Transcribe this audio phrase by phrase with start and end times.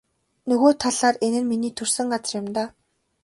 [0.49, 2.67] Нөгөө талаар энэ нь миний төрсөн газар юм даа.